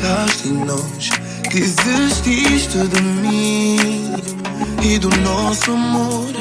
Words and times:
pensaste 0.00 0.48
em 0.48 0.64
nós, 0.64 1.10
desististe 1.50 2.78
de 2.78 3.02
mim 3.02 4.14
e 4.82 4.98
do 4.98 5.10
nosso 5.18 5.72
amor, 5.72 6.32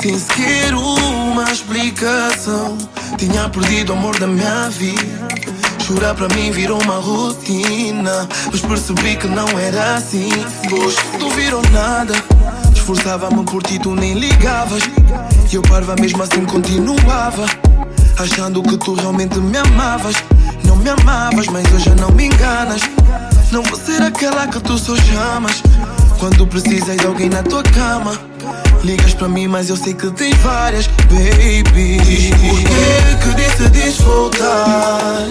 sem 0.00 0.18
sequer 0.18 0.74
uma 0.74 1.50
explicação. 1.50 2.78
Tinha 3.16 3.48
perdido 3.48 3.92
o 3.92 3.96
amor 3.96 4.18
da 4.18 4.26
minha 4.26 4.68
vida. 4.70 5.28
Chorar 5.80 6.14
para 6.14 6.28
mim 6.34 6.50
virou 6.52 6.80
uma 6.82 6.96
rotina, 6.96 8.28
mas 8.46 8.60
percebi 8.60 9.16
que 9.16 9.26
não 9.26 9.48
era 9.58 9.96
assim. 9.96 10.28
Pois 10.68 10.94
tu 11.18 11.28
virou 11.30 11.62
nada, 11.72 12.14
esforçava-me 12.74 13.44
por 13.44 13.62
ti, 13.62 13.78
tu 13.78 13.94
nem 13.96 14.14
ligavas. 14.14 14.82
E 15.50 15.54
eu 15.54 15.62
parva 15.62 15.96
mesmo 15.98 16.22
assim 16.22 16.44
continuava. 16.44 17.46
Achando 18.18 18.62
que 18.62 18.76
tu 18.78 18.94
realmente 18.94 19.38
me 19.38 19.56
amavas 19.56 20.16
Não 20.64 20.74
me 20.74 20.90
amavas, 20.90 21.46
mas 21.46 21.72
hoje 21.72 21.90
não 21.90 22.10
me 22.10 22.24
enganas 22.26 22.82
Não 23.50 23.62
vou 23.62 23.78
ser 23.78 24.02
aquela 24.02 24.46
que 24.46 24.60
tu 24.60 24.76
só 24.76 24.94
chamas. 24.96 25.62
Quando 26.18 26.46
precisas 26.46 26.96
de 26.96 27.06
alguém 27.06 27.28
na 27.28 27.44
tua 27.44 27.62
cama 27.62 28.12
Ligas 28.82 29.14
para 29.14 29.28
mim, 29.28 29.46
mas 29.46 29.70
eu 29.70 29.76
sei 29.76 29.94
que 29.94 30.10
tens 30.10 30.36
várias, 30.38 30.88
baby. 31.08 31.98
Diz 31.98 32.30
porquê 32.30 33.16
que 33.22 33.28
decidiste 33.36 34.02
voltar 34.02 35.28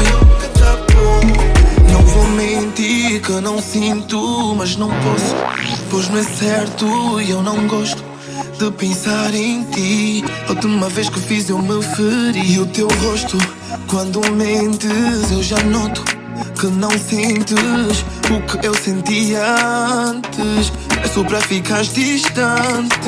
que 0.00 0.16
tá 0.16 0.30
bom 0.30 0.35
que 3.26 3.40
não 3.40 3.60
sinto 3.60 4.54
Mas 4.56 4.76
não 4.76 4.88
posso 4.88 5.34
Pois 5.90 6.08
não 6.08 6.18
é 6.18 6.22
certo 6.22 7.20
e 7.20 7.30
eu 7.30 7.42
não 7.42 7.66
gosto 7.66 8.04
de 8.58 8.70
pensar 8.70 9.34
em 9.34 9.64
ti. 9.64 10.24
A 10.46 10.52
última 10.52 10.88
vez 10.88 11.10
que 11.10 11.20
fiz 11.20 11.48
eu 11.48 11.58
me 11.58 11.82
feri. 11.82 12.52
E 12.52 12.58
o 12.58 12.66
teu 12.66 12.88
rosto, 12.88 13.36
quando 13.86 14.20
mentes, 14.32 15.30
eu 15.30 15.42
já 15.42 15.62
noto 15.64 16.02
que 16.58 16.66
não 16.68 16.90
sentes 16.90 18.04
o 18.30 18.40
que 18.46 18.66
eu 18.66 18.74
sentia 18.74 19.42
antes. 20.06 20.72
É 21.02 21.08
só 21.08 21.22
para 21.24 21.40
ficar 21.42 21.82
distante. 21.82 22.98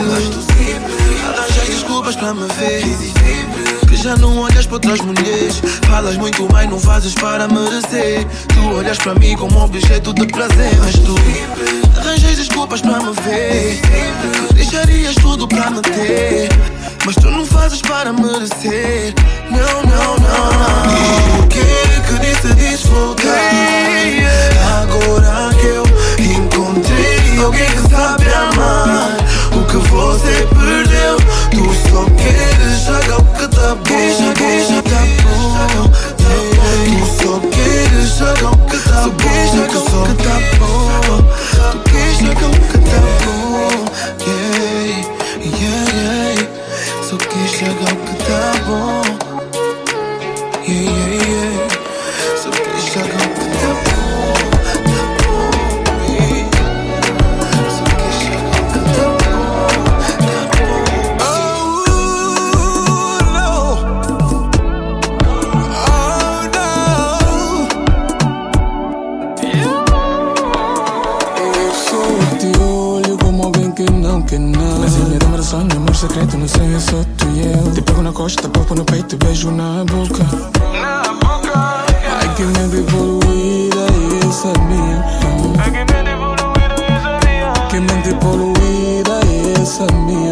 Arranjas 1.27 1.67
desculpas 1.67 2.17
para 2.17 2.35
me 2.35 2.47
ver. 2.47 3.58
Já 4.03 4.17
não 4.17 4.39
olhas 4.39 4.65
para 4.65 4.75
outras 4.77 5.01
mulheres. 5.01 5.61
Falas 5.89 6.17
muito, 6.17 6.47
mas 6.53 6.71
não 6.71 6.79
fazes 6.79 7.15
para 7.15 7.49
merecer. 7.49 8.25
Tu 8.55 8.75
olhas 8.75 8.97
para 8.99 9.15
mim 9.15 9.37
como 9.37 9.61
objeto 9.63 10.15
de 10.15 10.27
prazer. 10.27 10.77
Mas 10.79 10.95
tu 10.95 11.15
arranjas 11.99 12.37
desculpas 12.37 12.81
para 12.81 13.01
me 13.01 13.13
ver. 13.23 13.81
Deixarias 14.55 15.15
tudo 15.17 15.49
para 15.49 15.71
me 15.71 15.81
ter. 15.83 16.49
Mas 17.05 17.17
tu 17.17 17.29
não 17.31 17.45
fazes 17.45 17.83
para 17.83 18.13
merecer. 18.13 19.15
Não, 19.51 19.83
não, 19.83 20.17
não, 20.17 20.53
não. 20.53 21.39
Por 21.39 21.49
que 21.49 21.59
que 21.59 22.19
decidiste 22.21 22.87
voltar? 22.89 23.29
Agora 24.83 25.55
que 25.55 25.67
eu 25.67 25.85
encontrei 26.37 27.43
alguém 27.45 27.67
que 27.67 27.91
sabe 27.91 28.25
amar. 28.33 29.17
O 29.57 29.65
que 29.65 29.77
você 29.89 30.47
perdeu, 30.55 31.17
tu 31.59 31.75
só 31.91 32.05
queres 32.17 32.85
jogar 32.85 33.19
o 33.19 33.25
que 33.35 33.49
tá 33.49 33.75
bom. 33.75 33.83
Queixa, 33.85 34.33
queixa, 34.35 34.83
tá 34.83 35.01
bom. 35.25 35.91
Tu 36.85 37.01
só 37.23 37.41
queres 37.41 38.09
jogar 38.17 38.53
o 38.53 38.57
que 38.69 38.79
tá 38.89 39.01
bom. 39.03 39.15
Tu 39.67 39.79
só 39.91 40.01
que 40.05 40.15
tá 40.23 40.37
bom. 40.59 41.23
Tu 41.73 41.79
queres 41.91 42.19
jogar 42.19 42.47
o 42.47 42.51
que 42.51 42.59
tá 42.59 42.73
bom. 42.73 42.78
Costa, 78.69 78.75
papo 78.75 78.75
no 78.75 78.85
peito, 78.85 79.17
beijo 79.17 79.51
na 79.51 79.85
boca. 79.85 80.25
Na 80.73 81.15
boca! 81.15 81.87
Ai 82.21 82.35
que 82.35 82.43
mente 82.43 82.83
poluída, 82.91 83.87
essa 84.29 84.49
é 84.49 84.59
minha. 84.67 85.05
Ai 85.59 85.71
que 85.71 85.81
mente 85.81 86.15
poluída, 86.17 86.75
essa 86.95 87.09
é 87.09 87.21
minha. 87.25 87.53
Que 87.69 87.81
mente 87.81 88.15
poluída, 88.21 89.21
essa 89.61 89.85
é 89.85 89.93
minha. 89.93 90.28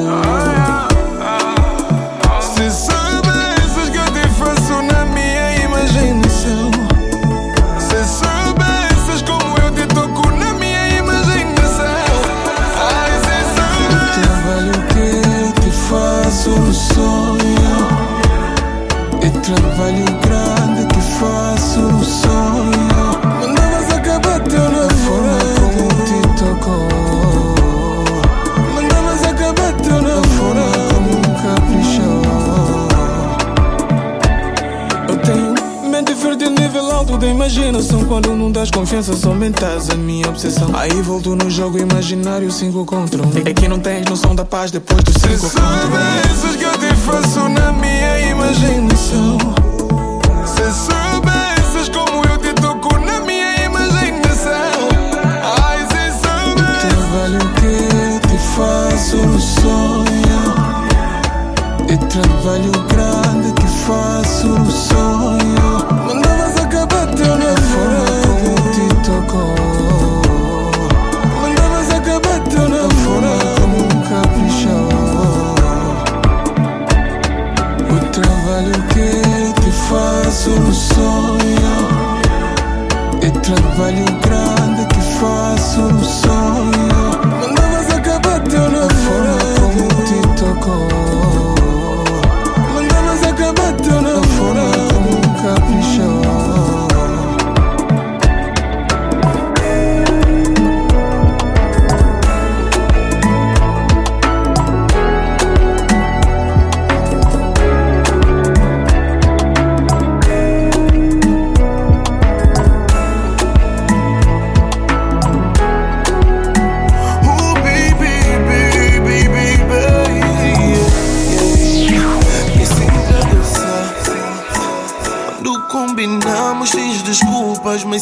Da 37.66 37.70
imaginação 37.70 38.04
Quando 38.04 38.34
não 38.34 38.52
das 38.52 38.70
confiança, 38.70 39.12
só 39.14 39.28
aumentas 39.28 39.90
a 39.90 39.94
minha 39.94 40.28
obsessão. 40.28 40.70
Aí 40.74 41.02
volto 41.02 41.34
no 41.34 41.50
jogo 41.50 41.78
imaginário 41.78 42.50
5 42.50 42.84
contra 42.84 43.22
1 43.22 43.30
É 43.44 43.54
que 43.54 43.68
não 43.68 43.78
tens 43.78 44.04
noção 44.06 44.34
da 44.34 44.44
paz 44.44 44.70
depois 44.70 45.02
dos 45.02 45.14
5 45.14 45.40
contra 45.40 45.48
1 45.48 45.50
Se 45.50 45.50
soubesses 45.50 46.56
que 46.56 46.64
eu 46.64 46.78
te 46.78 46.94
faço 46.96 47.48
na 47.48 47.72
minha 47.72 48.30
imaginação? 48.30 49.38
Se 50.44 50.72
soubesses 50.72 51.88
como 51.88 52.24
eu 52.30 52.38
te 52.38 52.52
toco 52.60 52.98
na 53.00 53.20
minha 53.20 53.64
imaginação? 53.64 54.88
Ai, 55.42 55.86
se 55.88 56.10
soubesses 56.22 56.84
O 56.84 56.96
trabalho 56.96 57.40
que 57.54 58.28
te 58.28 58.38
faço 58.38 59.16
no 59.16 59.40
sonho 59.40 60.54
É 61.88 61.96
trabalho 61.96 62.72
grande 62.88 63.52
que 63.54 63.66
faço 63.66 64.46
no 64.46 64.70
sonho 64.70 65.45
solo 80.46 80.72
sonho. 80.72 81.40
É 83.20 83.30
trabalho 83.40 84.04
grande 84.22 84.86
que 84.86 85.00
faço 85.18 85.80
no 85.80 86.04
sonho. 86.04 86.75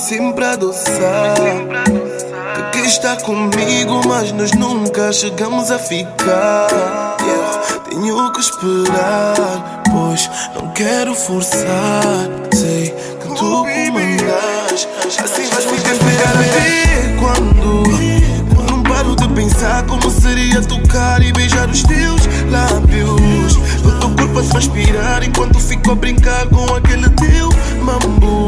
sempre 0.05 0.45
a 0.45 0.53
adoçar. 0.53 1.35
Que 2.55 2.79
quer 2.79 2.87
estar 2.87 3.17
comigo, 3.23 4.03
mas 4.07 4.33
nós 4.33 4.53
nunca 4.53 5.11
chegamos 5.13 5.71
a 5.71 5.79
ficar. 5.79 7.17
Eu 7.21 7.81
tenho 7.91 8.33
que 8.33 8.41
esperar, 8.41 9.83
pois 9.91 10.31
não 10.55 10.71
quero 10.73 11.15
forçar. 11.15 12.29
Sei 12.53 12.91
que 12.91 13.29
tu 13.29 13.35
comandas, 13.35 14.89
assim 15.25 15.47
vais 15.47 15.67
me 15.67 15.79
temperar 15.79 16.35
até 16.37 17.17
quando. 17.19 17.85
Não 18.71 18.83
paro 18.83 19.17
de 19.17 19.29
pensar 19.29 19.85
como 19.87 20.11
seria 20.11 20.61
tocar 20.63 21.23
e 21.23 21.33
beijar 21.33 21.69
os 21.71 21.83
teus 21.83 22.21
lábios. 22.51 23.57
O 23.83 24.01
teu 24.01 24.11
corpo 24.11 24.39
a 24.39 24.43
transpirar 24.43 25.25
enquanto 25.25 25.59
fico 25.59 25.93
a 25.93 25.95
brincar 25.95 26.47
com 26.49 26.75
aquele 26.75 27.09
teu 27.09 27.49
mambo. 27.83 28.44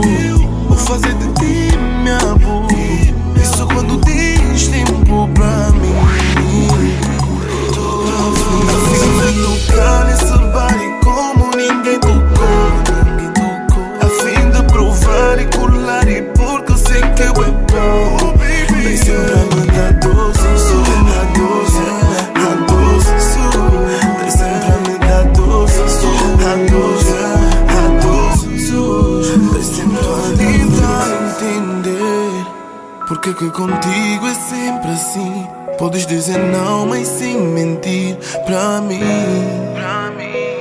Porque 33.27 33.47
que 33.47 33.51
contigo 33.51 34.25
é 34.25 34.35
sempre 34.35 34.93
assim. 34.93 35.49
Podes 35.79 36.07
dizer 36.07 36.39
não, 36.39 36.87
mas 36.87 37.09
sem 37.09 37.37
mentir 37.37 38.17
para 38.45 38.81
mim. 38.81 39.01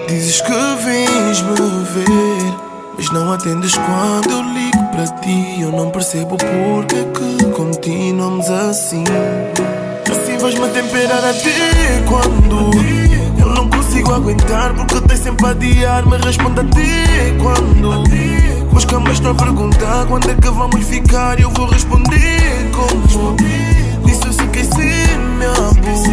Dizes 0.08 0.42
que 0.42 0.52
vens 0.52 1.44
me 1.44 1.84
ver, 1.84 2.56
mas 2.98 3.12
não 3.12 3.32
atendes 3.34 3.76
quando 3.76 4.32
eu 4.32 4.42
ligo 4.42 4.84
para 4.92 5.06
ti. 5.22 5.62
Eu 5.62 5.74
não 5.74 5.92
percebo 5.92 6.38
porque 6.38 7.04
que 7.14 7.46
continuamos 7.52 8.50
assim. 8.50 9.04
Assim 10.10 10.38
vais-me 10.40 10.68
temperar 10.70 11.24
até 11.24 12.04
quando? 12.10 12.72
Eu 13.40 13.48
não 13.48 13.70
consigo 13.70 14.12
aguentar 14.12 14.74
porque 14.74 15.02
tens 15.02 15.20
sempre 15.20 15.46
a 15.46 15.50
adiar. 15.52 16.04
Me 16.08 16.18
responde 16.18 16.62
até 16.62 17.36
quando? 17.44 18.65
Mas 18.76 18.84
não 18.84 19.10
estão 19.10 19.34
perguntar 19.34 20.06
quando 20.06 20.30
é 20.30 20.36
que 20.36 20.50
vamos 20.50 20.86
ficar. 20.86 21.40
Eu 21.40 21.50
vou 21.52 21.66
responder 21.68 22.70
como 22.76 23.38
disse, 24.06 24.28
eu 24.28 24.34
sei 24.34 24.48
que 24.48 24.66
sim, 24.66 25.18
meu 25.40 25.54
amor. 25.54 26.04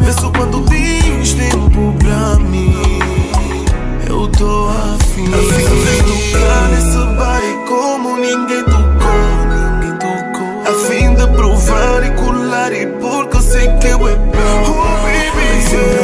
Vê 0.00 0.12
quando 0.36 0.60
tens 0.66 1.32
tempo 1.32 1.94
pra 1.98 2.36
mim. 2.44 2.74
Eu 4.06 4.28
tô 4.28 4.68
afim. 4.68 5.24
Afim 5.32 5.64
de 5.82 6.02
tocar 6.02 6.68
nesse 6.68 7.02
bar 7.16 7.40
e 7.42 7.54
como 7.66 8.16
ninguém 8.18 8.62
tocou. 8.64 9.24
Afim 10.68 11.14
de 11.14 11.26
provar 11.34 12.04
e 12.04 12.10
colar 12.22 12.72
e 12.74 12.86
porque 12.86 13.36
eu 13.38 13.42
sei 13.42 13.68
que 13.78 13.86
eu 13.86 14.08
é 14.08 14.14
bom. 14.14 14.34
Oh, 14.68 14.72
baby, 15.04 15.74
yeah. 15.74 16.03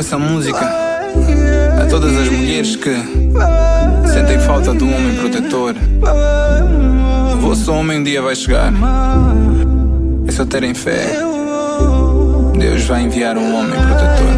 com 0.00 0.06
essa 0.06 0.18
música 0.18 0.60
a 1.78 1.86
todas 1.90 2.16
as 2.16 2.28
mulheres 2.30 2.74
que 2.74 2.90
sentem 4.10 4.40
falta 4.40 4.74
de 4.74 4.82
um 4.82 4.96
homem 4.96 5.14
protetor. 5.16 5.74
O 7.34 7.36
vosso 7.36 7.70
homem 7.70 7.98
um 7.98 8.02
dia 8.02 8.22
vai 8.22 8.34
chegar. 8.34 8.72
É 10.26 10.32
só 10.32 10.46
terem 10.46 10.72
fé. 10.72 11.06
Deus 12.58 12.84
vai 12.84 13.02
enviar 13.02 13.36
um 13.36 13.54
homem 13.54 13.78
protetor. 13.78 14.34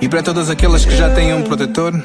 E 0.00 0.08
para 0.08 0.22
todas 0.22 0.48
aquelas 0.48 0.84
que 0.84 0.96
já 0.96 1.10
têm 1.10 1.34
um 1.34 1.42
protetor, 1.42 2.00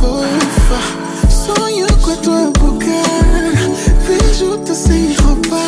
fofa. 0.00 0.80
Sonho 1.28 1.86
com 2.00 2.12
a 2.12 2.16
tua 2.16 2.50
boca. 2.58 3.02
Vejo-te 4.06 4.74
sem 4.74 5.14
roupa. 5.16 5.60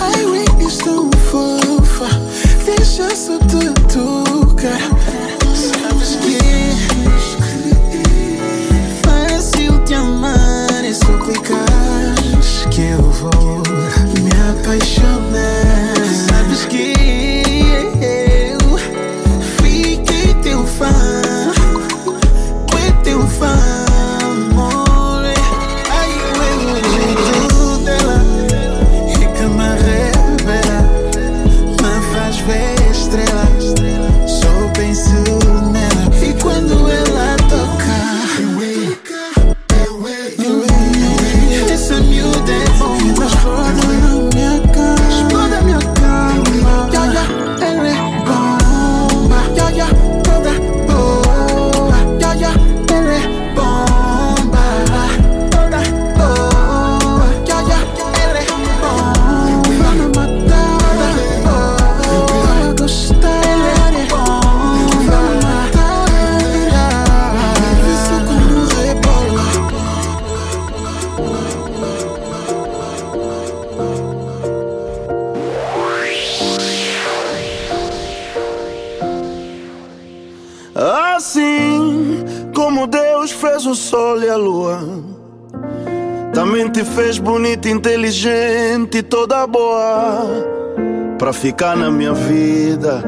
Ai, 0.00 0.44
estou 0.66 1.08
fofa. 1.30 2.08
Deixa 2.64 3.14
só 3.14 3.38
te 3.38 3.72
tocar. 3.92 4.99
inteligente 87.70 88.98
e 88.98 89.02
toda 89.02 89.46
boa 89.46 90.26
Pra 91.18 91.32
ficar 91.32 91.76
na 91.76 91.90
minha 91.90 92.12
vida 92.12 93.02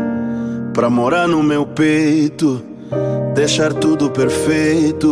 Pra 0.73 0.88
morar 0.88 1.26
no 1.26 1.42
meu 1.42 1.66
peito 1.66 2.73
Deixar 3.35 3.73
tudo 3.73 4.11
perfeito. 4.11 5.09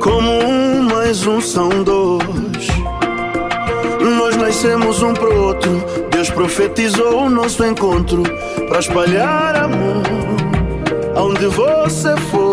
Como 0.00 0.30
um 0.30 0.82
mais 0.82 1.26
um 1.26 1.42
são 1.42 1.68
dois. 1.84 2.68
Nós 4.00 4.36
nascemos 4.36 5.02
um 5.02 5.12
pro 5.12 5.42
outro. 5.42 5.84
Deus 6.10 6.30
profetizou 6.30 7.24
o 7.24 7.30
nosso 7.30 7.64
encontro 7.64 8.22
Pra 8.68 8.78
espalhar 8.78 9.56
amor 9.56 10.02
Aonde 11.14 11.46
você 11.48 12.16
for. 12.30 12.45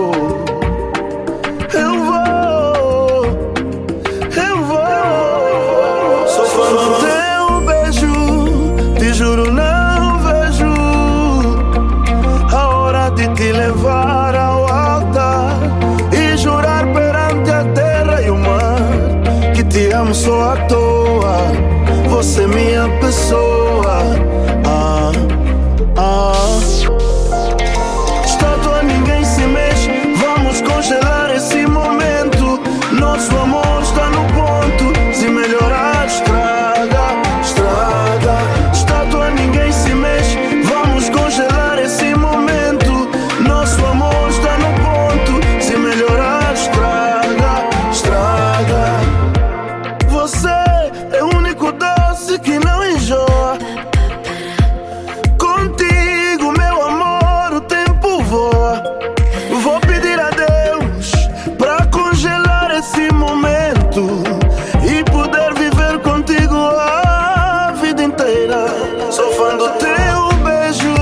Sou 69.12 69.32
fã 69.34 69.56
do 69.58 69.70
teu 69.78 70.30
beijo, 70.44 70.94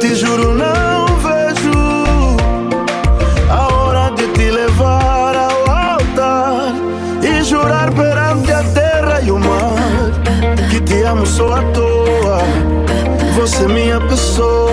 te 0.00 0.14
juro 0.14 0.54
não 0.54 1.06
vejo 1.18 2.36
a 3.50 3.74
hora 3.74 4.10
de 4.10 4.26
te 4.28 4.50
levar 4.50 5.36
ao 5.36 5.70
altar 5.70 6.72
e 7.22 7.42
jurar 7.42 7.92
perante 7.92 8.52
a 8.52 8.62
terra 8.62 9.20
e 9.22 9.30
o 9.30 9.38
mar 9.38 10.12
que 10.70 10.80
te 10.80 11.02
amo 11.02 11.26
só 11.26 11.54
à 11.54 11.62
toa, 11.72 12.40
você 13.34 13.64
é 13.64 13.68
minha 13.68 14.00
pessoa. 14.00 14.67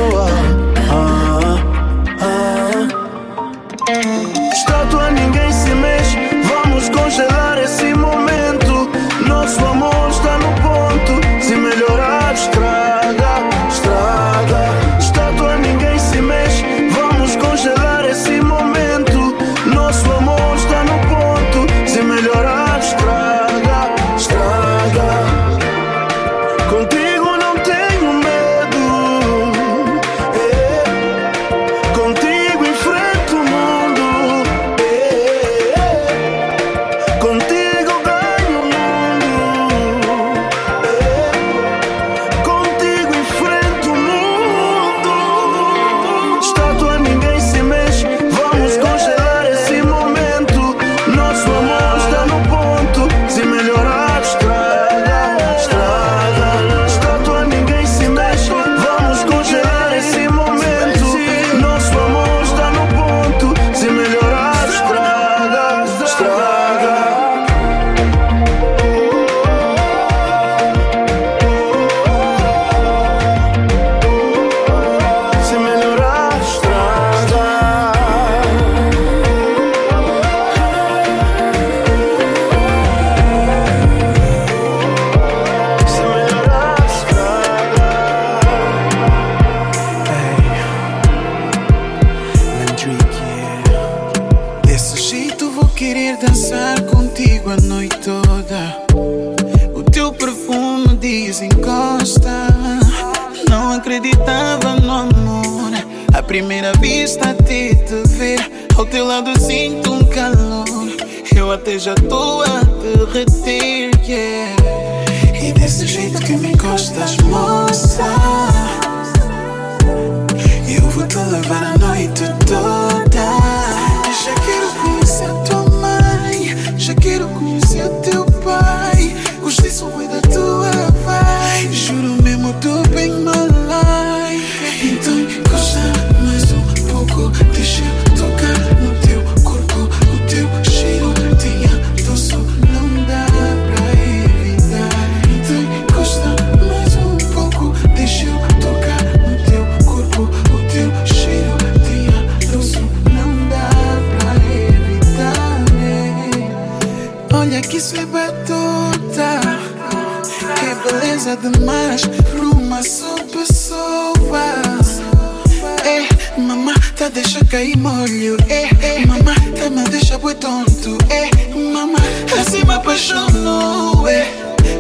Show 173.05 173.29
no 173.44 174.01
way, 174.01 174.24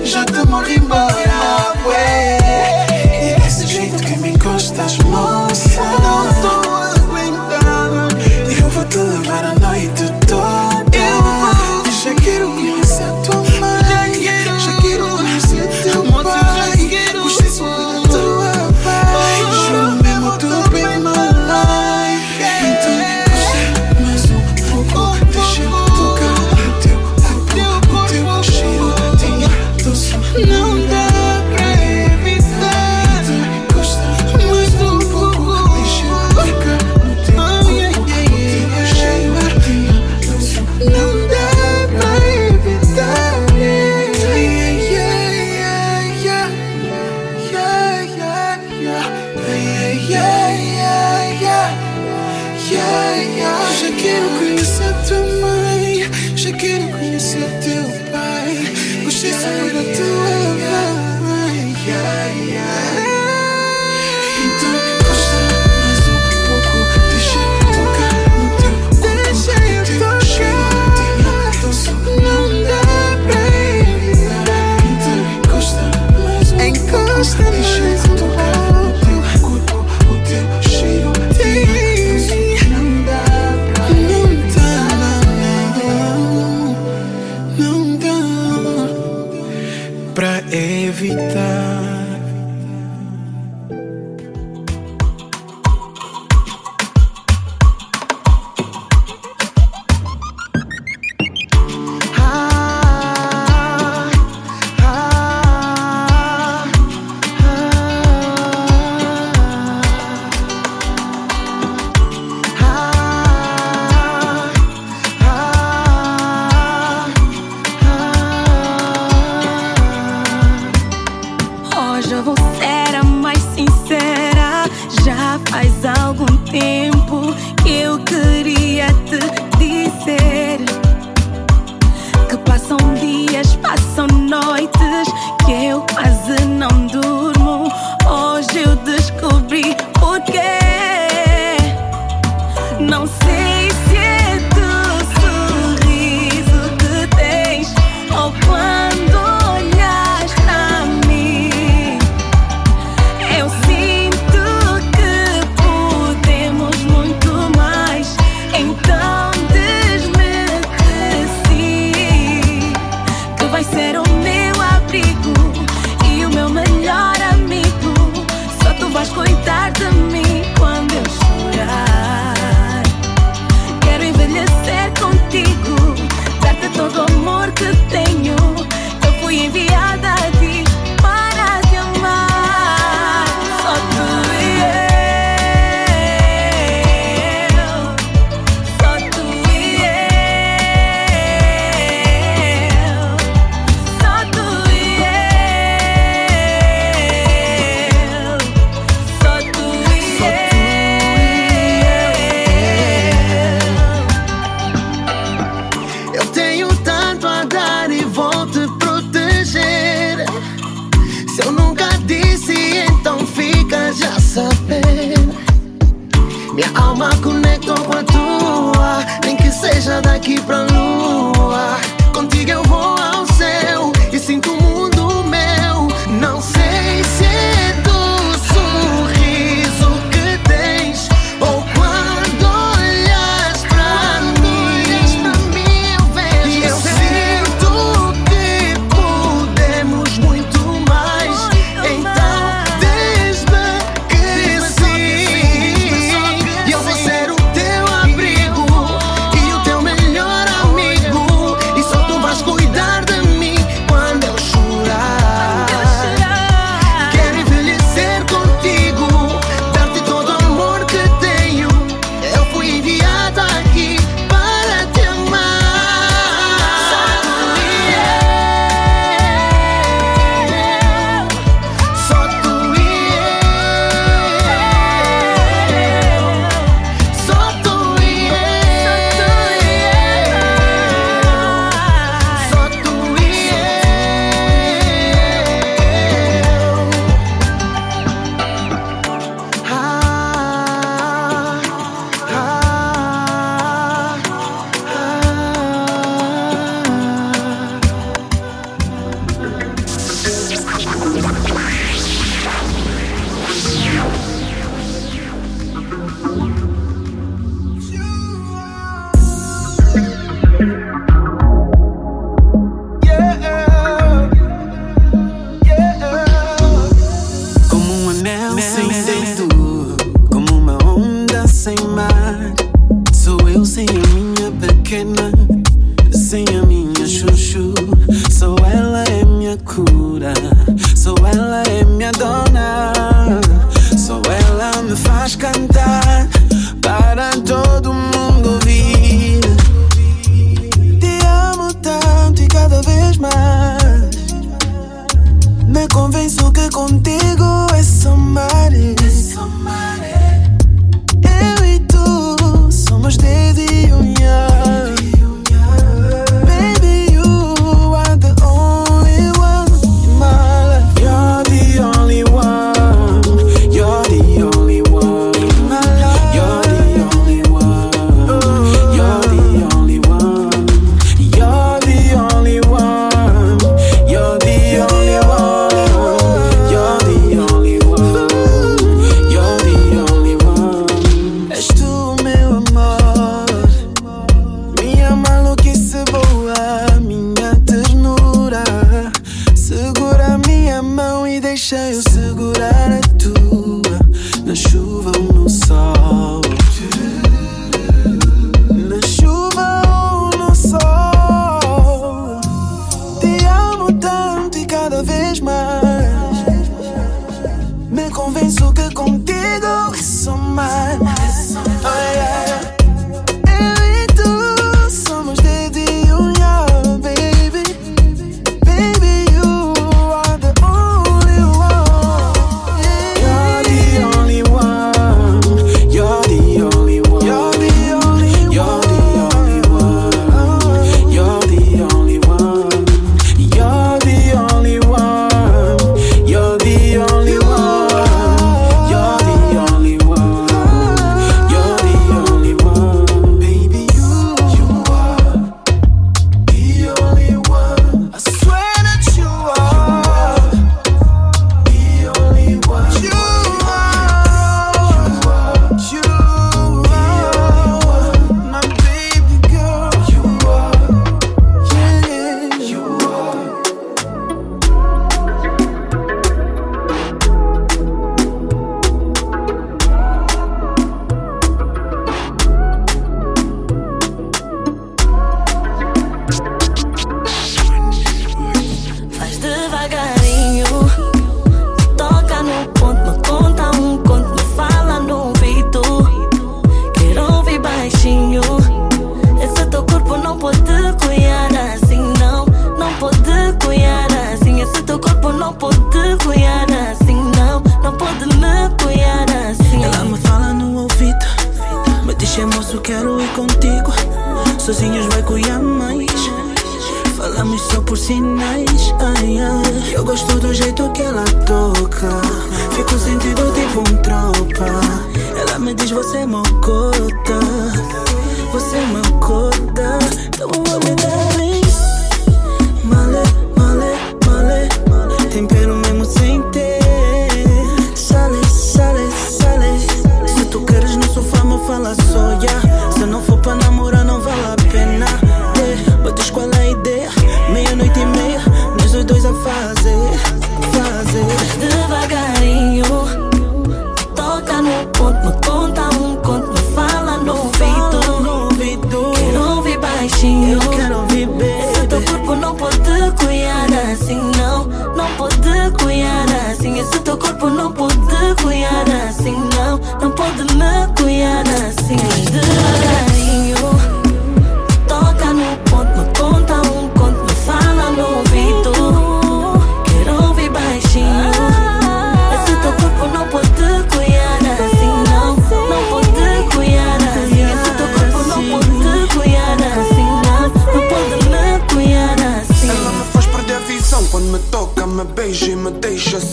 je 0.03 0.23
te 0.25 0.47
m'en 0.47 0.61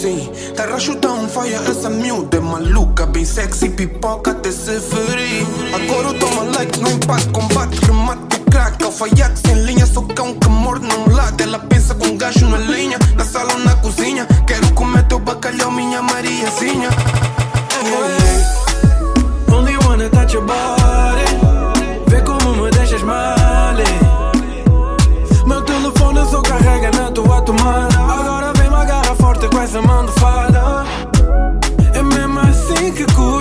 sim. 0.02 0.28
Tarracho 0.56 0.96
tá 0.96 1.12
um 1.12 1.28
faia, 1.28 1.56
essa 1.56 1.88
miúda 1.88 2.36
é 2.36 2.40
maluca, 2.40 3.06
bem 3.06 3.24
sexy, 3.24 3.68
pipoca 3.68 4.32
até 4.32 4.50
se 4.50 4.80
ferir. 4.80 5.46
Agora 5.72 6.12
toma 6.14 6.42
like 6.56 6.80
no 6.80 6.90
empate, 6.90 7.28
combate, 7.28 7.78
remate, 7.86 8.40
crack, 8.50 8.82
alfaiate 8.82 9.38
sem 9.46 9.54
linha, 9.64 9.86
sou 9.86 10.02
cão 10.02 10.34
que 10.34 10.48
morde 10.48 10.86
num 10.86 11.14
lado. 11.14 11.40
Ela 11.40 11.60
pensa 11.60 11.94
com 11.94 12.16
gajo 12.16 12.48
na 12.48 12.58
linha, 12.58 12.98
na 13.16 13.24
sala 13.24 13.52
ou 13.52 13.60
na 13.60 13.76
cozinha. 13.76 14.26
Quero 14.46 14.72
comer 14.74 15.06
teu 15.06 15.20
bacalhau, 15.20 15.70
minha 15.70 16.02
Mariazinha. 16.02 16.90
Only 19.52 19.76
wanna 19.86 20.08
touch 20.08 20.34
your 20.34 20.44
body. 20.44 20.81
A 29.74 29.80
mão 29.80 29.96
manda 29.96 30.12
farda. 30.12 30.84
É 31.94 32.02
mesmo 32.02 32.40
assim 32.40 32.92
que 32.92 33.06
cura. 33.14 33.31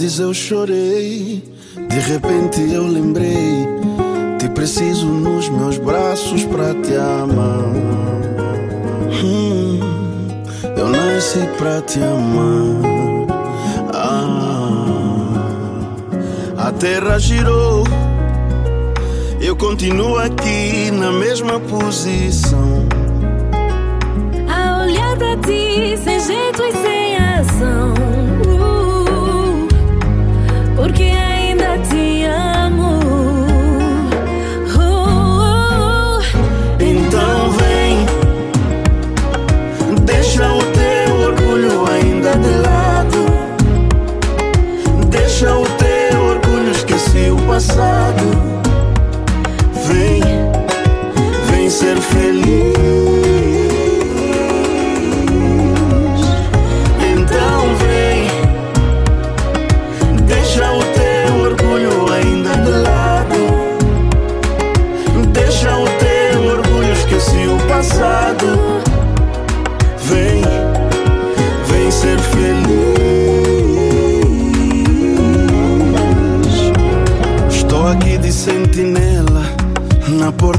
tardes 0.00 0.18
eu 0.18 0.32
chorei, 0.32 1.44
de 1.76 1.98
repente 1.98 2.58
eu 2.72 2.86
lembrei. 2.86 3.68
Te 4.38 4.48
preciso 4.48 5.06
nos 5.06 5.50
meus 5.50 5.76
braços 5.76 6.42
para 6.44 6.72
te 6.74 6.94
amar. 6.94 7.66
Hum, 9.22 9.78
eu 10.74 10.88
nasci 10.88 11.40
para 11.58 11.82
te 11.82 11.98
amar. 11.98 12.80
Ah, 13.92 15.34
a 16.56 16.72
terra 16.72 17.18
girou. 17.18 17.84
Eu 19.38 19.54
continuo 19.54 20.16
aqui 20.16 20.90
na 20.90 21.12
mesma 21.12 21.60
posição. 21.60 22.88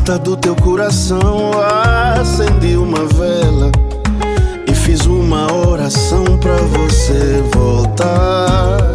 porta 0.01 0.17
do 0.17 0.35
teu 0.35 0.55
coração 0.55 1.51
acendi 2.19 2.75
uma 2.75 3.05
vela 3.05 3.71
e 4.67 4.73
fiz 4.73 5.05
uma 5.05 5.51
oração 5.53 6.23
para 6.39 6.55
você 6.55 7.43
voltar. 7.53 8.90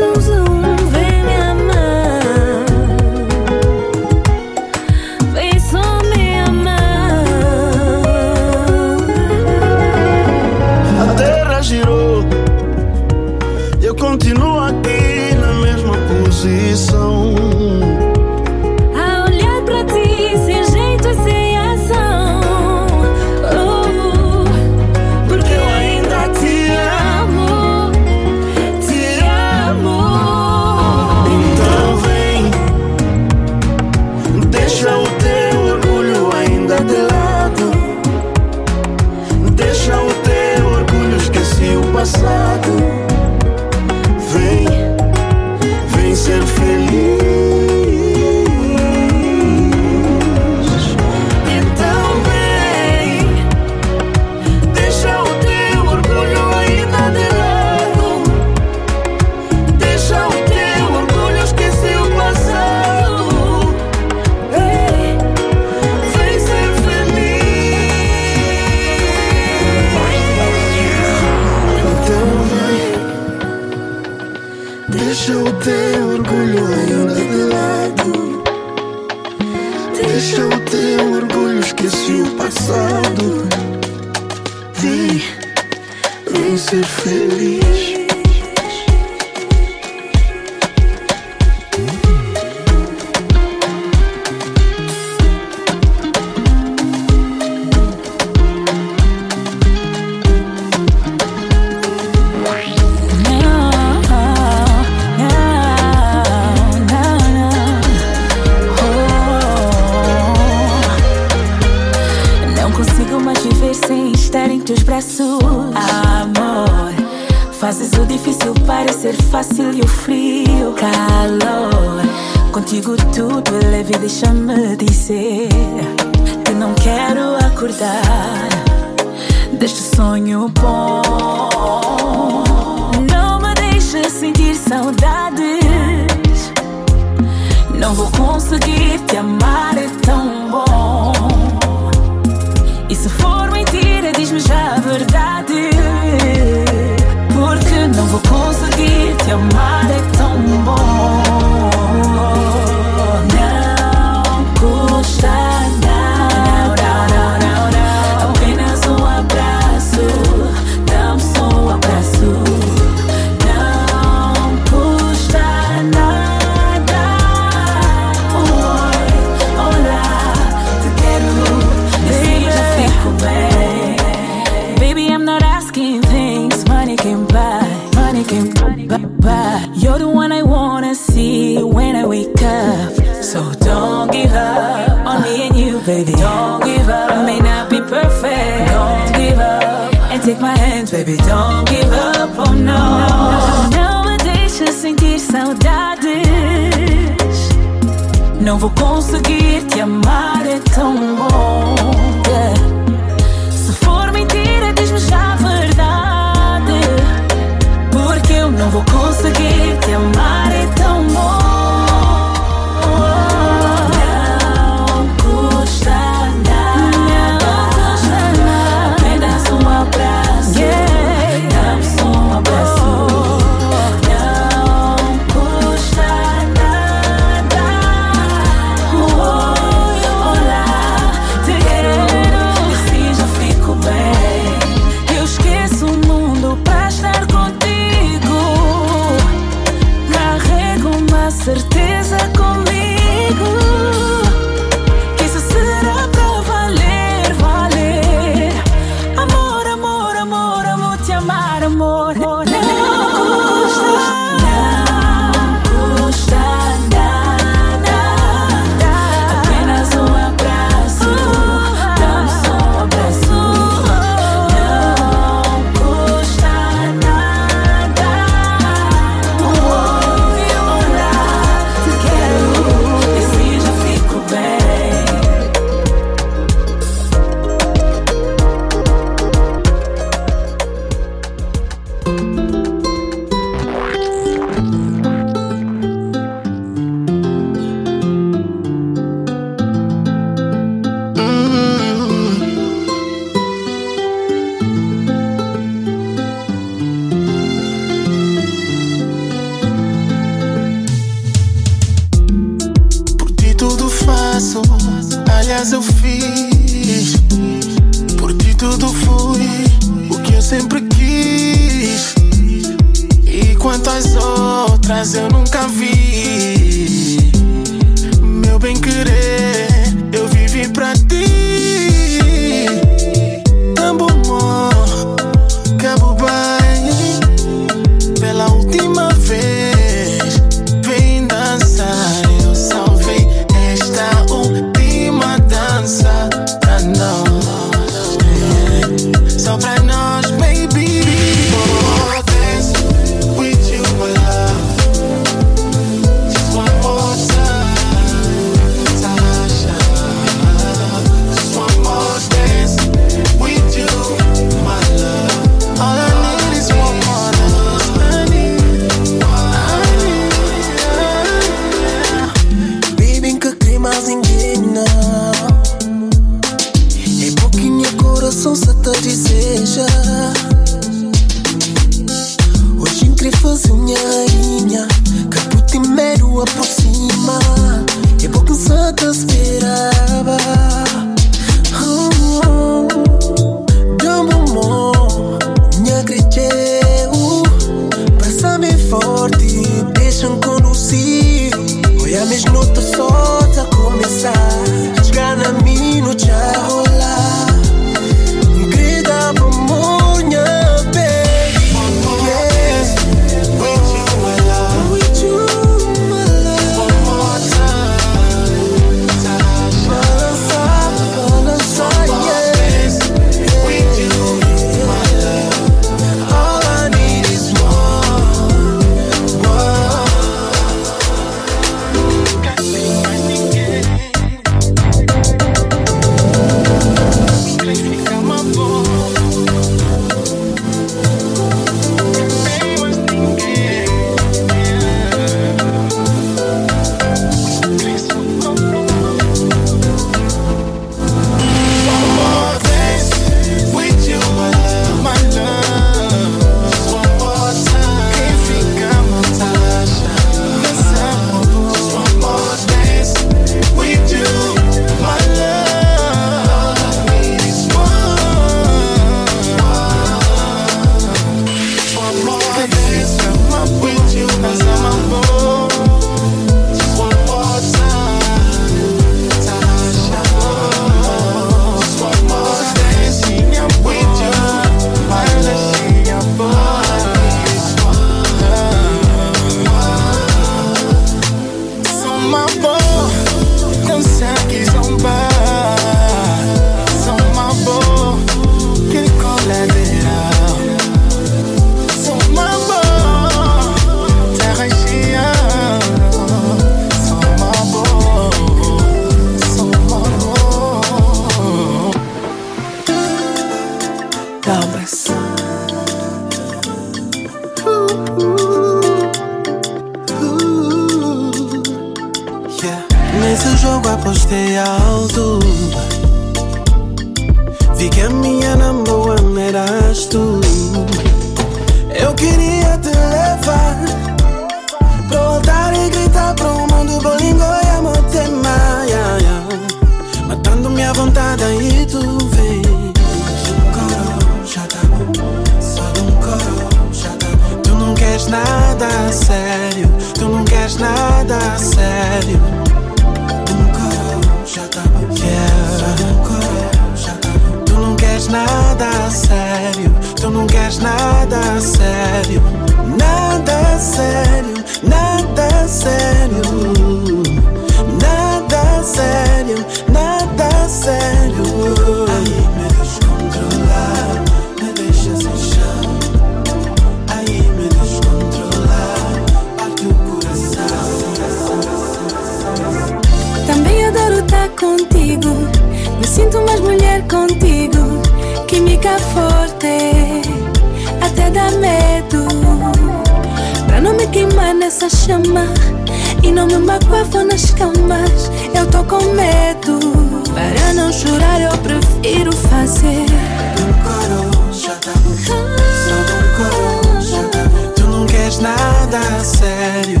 Nada 598.90 599.22
sério. 599.22 600.00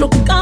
tropical. 0.00 0.39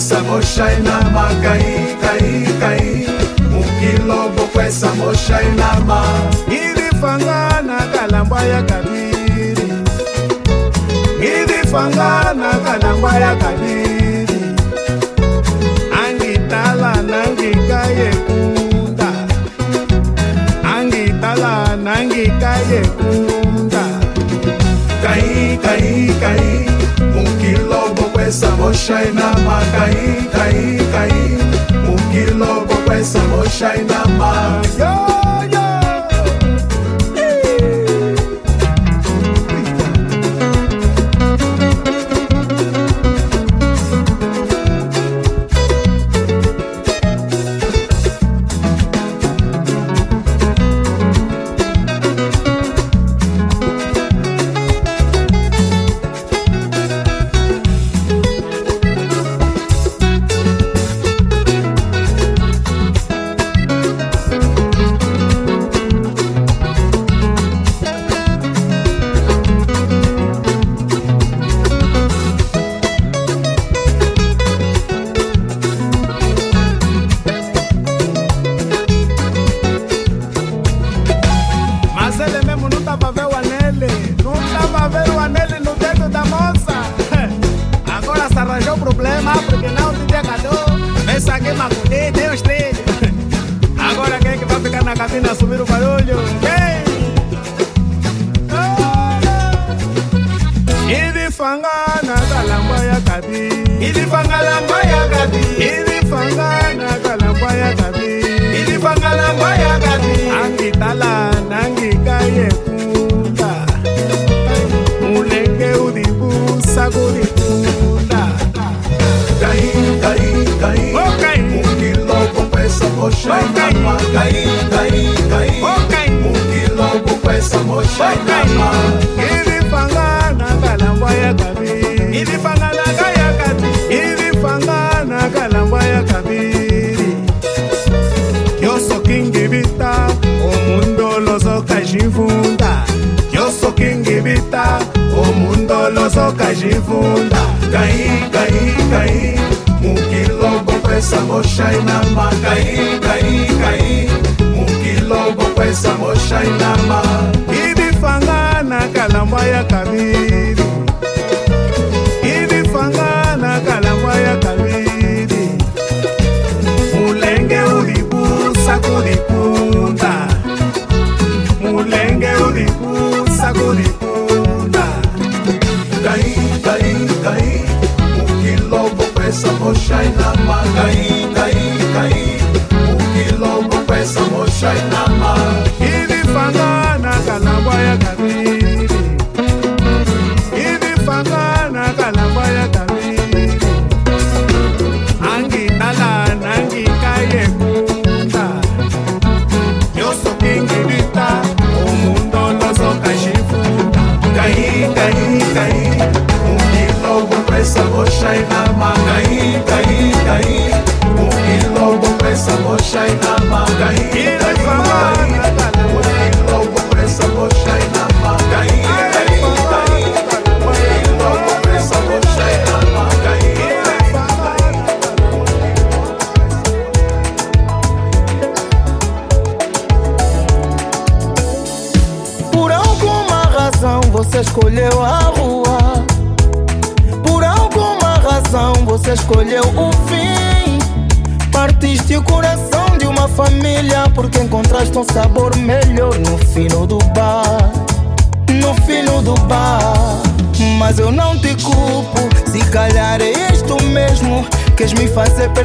bokwesa 0.00 0.20
moshai 0.22 0.80
na 0.82 1.00
makaikaikai 1.10 3.06
mokilo 3.52 4.28
bokwesa 4.36 4.94
moshai 4.94 5.48
na 5.56 5.80
ma. 5.86 6.02
Ngidifanga 6.48 7.62
na 7.66 7.78
kalambwa 7.92 8.42
ya 8.42 8.62
kabiri. 8.62 9.72
Ngidifanga 11.18 12.34
na 12.34 12.50
kalambwa 12.64 13.14
ya 13.14 13.36
kabiri. 13.36 14.26
Angitala 16.04 17.02
nangikayekunda 17.02 19.08
angitala 20.76 21.76
nangikayekunda 21.76 23.84
kai 25.02 25.58
kai 25.62 26.14
kai. 26.20 26.69
kokwesa 28.30 28.50
boshai 28.56 29.12
na 29.12 29.32
makai 29.44 30.28
kai 30.32 30.78
kai. 30.92 31.38
Mukilo 31.84 32.62
kokwesa 32.68 33.18
boshai 33.30 33.82
na 33.88 34.04
ma 34.18 35.19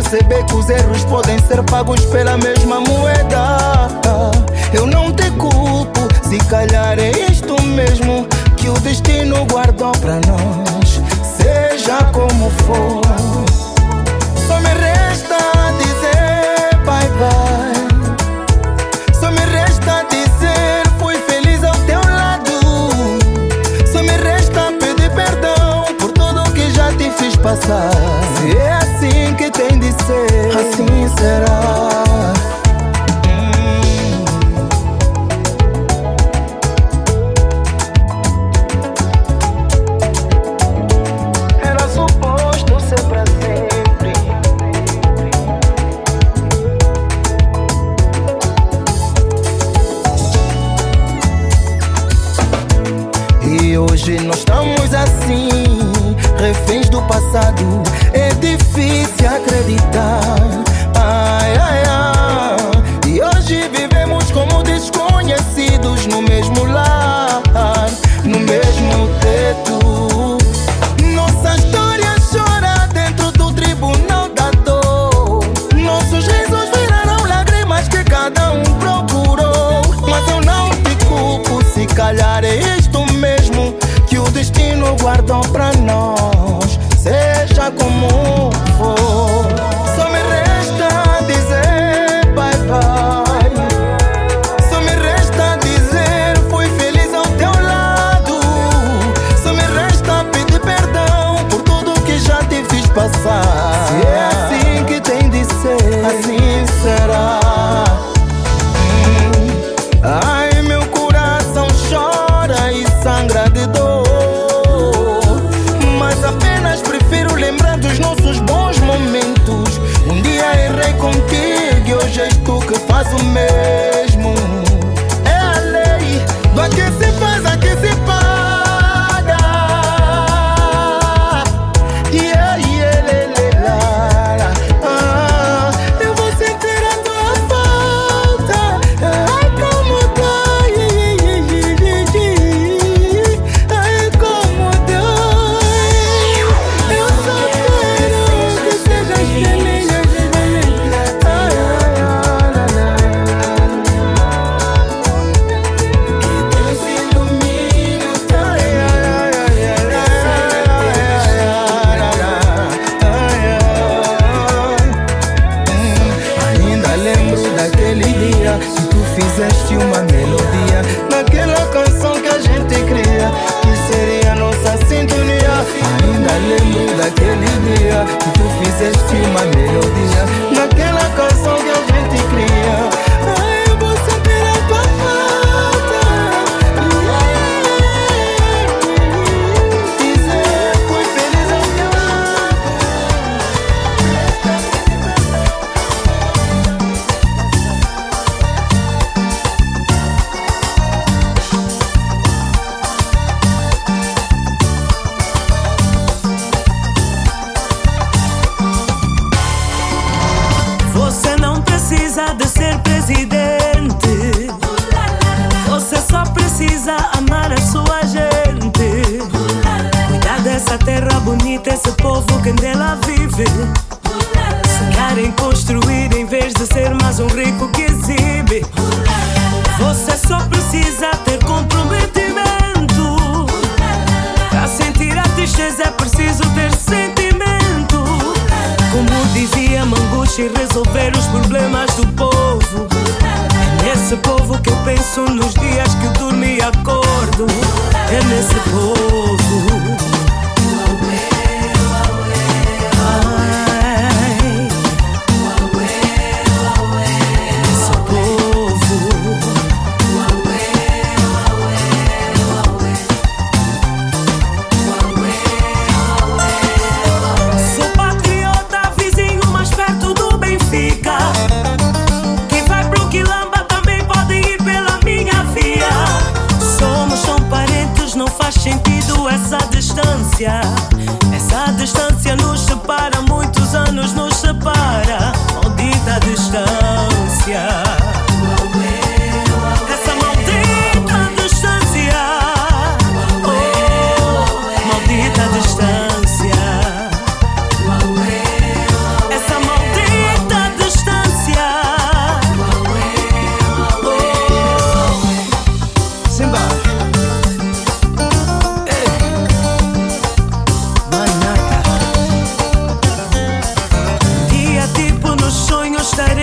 perceber 0.09 0.45
que 0.45 0.53
os 0.53 0.69
erros 0.69 1.03
podem 1.05 1.24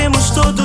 estaremos 0.02 0.34
todos 0.34 0.61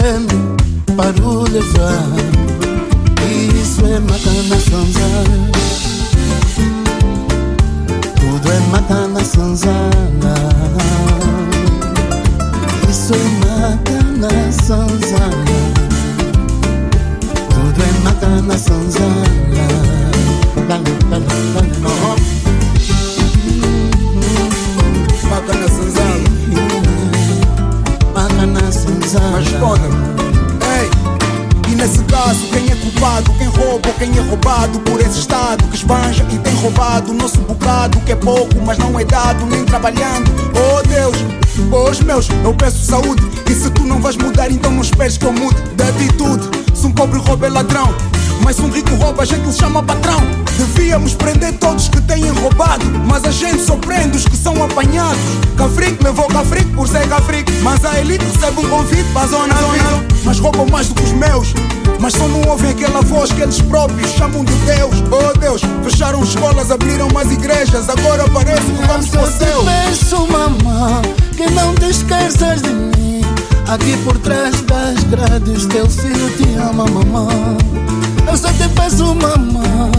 iswemi 0.00 0.56
paruleva 0.96 1.88
iswe 3.60 4.00
matana 4.08 4.58
sanza 4.68 5.08
tudo 8.14 8.48
é 8.52 8.60
matana 8.72 9.24
sanzana 9.24 10.34
iswe 12.90 13.18
matana 13.40 14.30
sanzana 14.66 15.58
tudo 17.50 17.82
é 17.82 17.92
matana 18.04 18.58
sanzana 18.58 19.30
dale 20.68 21.00
Sanzana 29.10 29.38
Responda-me 29.38 29.94
Ei 30.78 31.10
e 31.68 31.74
nesse 31.76 32.02
caso, 32.04 32.46
quem 32.48 32.68
é 32.68 32.74
culpado? 32.74 33.32
Quem 33.34 33.46
rouba 33.46 33.88
ou 33.88 33.94
quem 33.94 34.18
é 34.18 34.20
roubado 34.20 34.80
por 34.80 35.00
esse 35.00 35.20
Estado 35.20 35.62
que 35.68 35.76
esbanja 35.76 36.26
e 36.28 36.38
tem 36.38 36.52
roubado 36.56 37.12
o 37.12 37.14
nosso 37.14 37.38
bocado, 37.38 38.00
que 38.00 38.10
é 38.10 38.16
pouco, 38.16 38.60
mas 38.66 38.76
não 38.76 38.98
é 38.98 39.04
dado 39.04 39.46
nem 39.46 39.64
trabalhando. 39.64 40.32
Oh 40.50 40.82
Deus, 40.88 41.16
pois 41.70 42.00
meus, 42.00 42.28
eu 42.42 42.52
peço 42.54 42.84
saúde. 42.84 43.22
E 43.48 43.54
se 43.54 43.70
tu 43.70 43.84
não 43.84 44.00
vais 44.00 44.16
mudar, 44.16 44.50
então 44.50 44.72
não 44.72 44.82
esperes 44.82 45.16
que 45.16 45.24
eu 45.24 45.32
mude 45.32 45.62
de 45.62 45.82
atitude. 45.84 46.59
Se 46.80 46.86
um 46.86 46.92
pobre 46.92 47.18
rouba 47.18 47.46
é 47.46 47.50
ladrão, 47.50 47.94
mas 48.42 48.56
se 48.56 48.62
um 48.62 48.70
rico 48.70 48.94
rouba, 48.94 49.22
a 49.22 49.26
gente 49.26 49.44
lhe 49.44 49.52
chama 49.52 49.82
patrão. 49.82 50.18
Devíamos 50.56 51.12
prender 51.12 51.52
todos 51.58 51.90
que 51.90 52.00
têm 52.00 52.26
roubado, 52.30 52.86
mas 53.06 53.22
a 53.24 53.30
gente 53.30 53.60
só 53.60 53.76
prende 53.76 54.16
os 54.16 54.24
que 54.24 54.34
são 54.34 54.64
apanhados. 54.64 55.20
Cafrique 55.58 56.02
levou 56.02 56.26
Cafrique 56.28 56.70
por 56.70 56.88
ser 56.88 57.06
Cafrique, 57.06 57.52
mas 57.62 57.84
a 57.84 58.00
elite 58.00 58.24
recebe 58.24 58.60
um 58.60 58.70
convite 58.70 59.04
para 59.12 59.24
a 59.24 59.26
zona, 59.26 59.54
zona. 59.56 60.06
Mas 60.24 60.38
roubam 60.38 60.66
mais 60.70 60.88
do 60.88 60.94
que 60.94 61.02
os 61.02 61.12
meus. 61.12 61.52
Mas 62.00 62.14
só 62.14 62.26
não 62.26 62.40
ouvem 62.48 62.70
aquela 62.70 63.02
voz 63.02 63.30
que 63.30 63.42
eles 63.42 63.60
próprios 63.60 64.10
chamam 64.12 64.42
de 64.42 64.54
Deus. 64.54 65.04
Oh 65.10 65.38
Deus, 65.38 65.60
fecharam 65.84 66.22
escolas, 66.22 66.70
abriram 66.70 67.10
mais 67.12 67.30
igrejas. 67.30 67.90
Agora 67.90 68.24
parece 68.32 68.72
que 68.72 68.86
vamos 68.86 69.06
para 69.08 69.22
o 69.22 69.30
céu. 69.30 69.64
peço, 69.66 70.26
mamã, 70.28 71.02
que 71.36 71.46
não 71.50 71.74
esqueças 71.86 72.62
de 72.62 72.70
mim. 72.70 72.99
Aqui 73.70 73.96
por 73.98 74.18
trás 74.18 74.62
das 74.62 75.04
grades, 75.04 75.64
teu 75.66 75.88
filho 75.88 76.28
te 76.36 76.42
ama, 76.54 76.84
mamã. 76.86 77.28
Eu 78.26 78.36
só 78.36 78.48
te 78.48 78.68
peço, 78.70 79.14
mamã, 79.14 79.92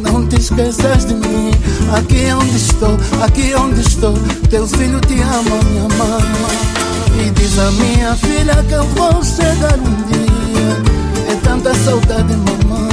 não 0.00 0.26
te 0.26 0.36
esqueças 0.36 1.04
de 1.04 1.12
mim. 1.12 1.50
Aqui 1.94 2.32
onde 2.32 2.56
estou, 2.56 2.96
aqui 3.22 3.54
onde 3.54 3.82
estou, 3.82 4.14
teu 4.48 4.66
filho 4.66 4.98
te 5.00 5.20
ama, 5.20 5.62
minha 5.68 5.88
mãe. 5.98 7.26
E 7.26 7.30
diz 7.32 7.58
a 7.58 7.70
minha 7.72 8.14
filha 8.16 8.64
que 8.66 8.72
eu 8.72 8.84
vou 8.84 9.22
chegar 9.22 9.78
um 9.78 9.94
dia. 10.08 11.32
É 11.32 11.34
tanta 11.42 11.74
saudade, 11.74 12.34
mamã, 12.34 12.88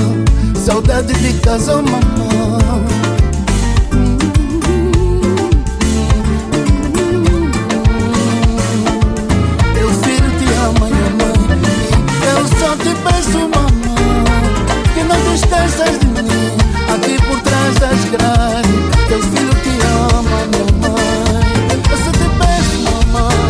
saudade 0.65 1.13
de 1.13 1.33
casa, 1.39 1.77
mamã. 1.77 3.12
Esqueças 15.33 15.99
de 15.99 16.05
mim. 16.21 16.51
Aqui 16.93 17.17
por 17.23 17.39
trás 17.41 17.75
das 17.79 18.05
grades, 18.11 18.71
teu 19.07 19.21
filho 19.21 19.53
te 19.63 19.73
ama, 19.87 20.45
minha 20.51 20.65
mãe. 20.81 21.77
Eu 21.89 21.97
só 21.97 22.11
te 22.11 22.27
peço, 22.39 22.77
mamãe. 22.83 23.41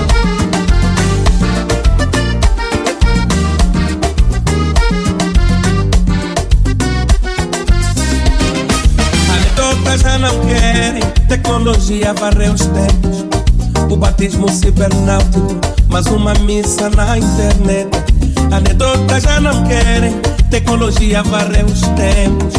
Anedotas 9.34 10.02
já 10.02 10.18
não 10.20 10.40
querem, 10.46 11.04
tecnologia 11.28 12.14
varreu 12.14 12.54
os 12.54 12.66
tempos. 12.68 13.26
O 13.90 13.98
batismo 13.98 14.50
cibernáutico, 14.50 15.56
mais 15.90 16.06
uma 16.08 16.34
missa 16.36 16.90
na 16.92 17.18
internet. 17.18 17.90
Anedotas 18.52 19.24
já 19.24 19.40
não 19.40 19.64
querem, 19.66 20.16
tecnologia 20.54 21.24
varreu 21.24 21.66
os 21.66 21.82
tempos. 21.82 22.54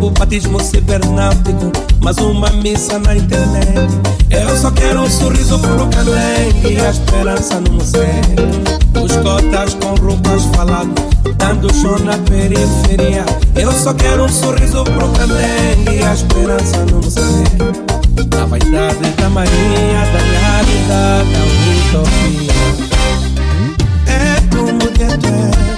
O 0.00 0.10
batismo 0.10 0.62
cibernáutico, 0.62 1.72
mais 2.00 2.16
uma 2.18 2.48
missa 2.50 3.00
na 3.00 3.16
internet. 3.16 3.80
Eu 4.30 4.56
só 4.56 4.70
quero 4.70 5.00
um 5.00 5.10
sorriso 5.10 5.58
pro 5.58 5.88
calengue 5.88 6.74
e 6.74 6.80
a 6.80 6.90
esperança 6.90 7.60
no 7.60 7.72
museu. 7.72 8.06
Os 9.02 9.16
cotas 9.16 9.74
com 9.74 9.92
roupas 9.96 10.44
falando, 10.54 10.94
dando 11.36 11.74
show 11.74 11.98
na 11.98 12.16
periferia. 12.18 13.24
Eu 13.56 13.72
só 13.72 13.92
quero 13.92 14.26
um 14.26 14.28
sorriso 14.28 14.84
pro 14.84 15.08
calengue 15.08 15.98
e 15.98 16.02
a 16.04 16.14
esperança 16.14 16.86
no 16.92 16.98
museu. 16.98 17.24
A 18.40 18.46
vaidade 18.46 19.10
da 19.18 19.28
marinha, 19.28 20.06
da 20.12 20.20
realidade, 20.38 21.32
da 21.32 21.98
utopia. 21.98 22.52
É 24.06 24.40
como 24.54 24.78
que 24.92 25.02
é 25.02 25.71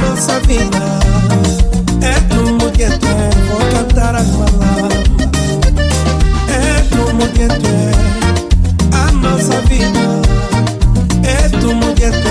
nossa 0.00 0.40
vida. 0.40 0.78
É 2.02 2.34
como 2.34 2.70
que 2.72 2.82
é, 2.84 2.88
vou 3.48 3.60
cantar 3.72 4.14
as 4.14 4.26
palavras. 4.28 4.98
É 6.48 6.96
como 6.96 7.28
que 7.28 7.42
é 7.42 7.48
a 8.96 9.12
nossa 9.12 9.60
vida. 9.62 10.00
É 11.24 11.48
como 11.60 11.94
que 11.94 12.04
é, 12.04 12.29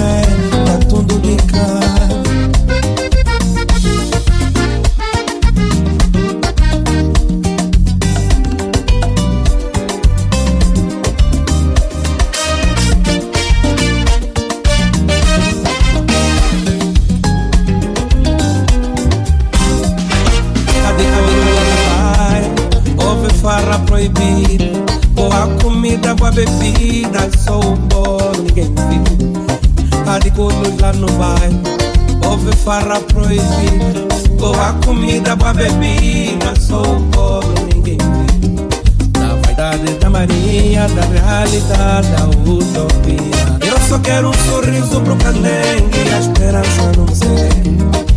farra 32.69 32.99
proibida 33.01 34.07
Boa 34.37 34.73
comida, 34.85 35.35
boa 35.35 35.53
bebida 35.55 36.53
Só 36.59 36.83
o 36.83 36.99
bolo, 36.99 37.53
ninguém 37.73 37.97
viu 37.97 38.67
Da 39.11 39.33
vaidade 39.43 39.93
da 39.95 40.07
marinha 40.07 40.87
Da 40.89 41.01
realidade, 41.01 42.07
da 42.09 42.25
utopia. 42.27 43.67
Eu 43.67 43.79
só 43.87 43.97
quero 43.97 44.29
um 44.29 44.33
sorriso 44.33 45.01
pro 45.01 45.15
calengue 45.15 45.97
E 45.97 46.13
a 46.13 46.19
esperança 46.19 46.91
no 46.95 47.05
museu 47.07 48.08